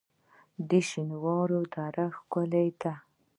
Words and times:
د 0.69 0.71
شینوارو 0.89 1.59
دره 1.73 2.05
ښکلې 2.17 2.67
ده 2.81 2.93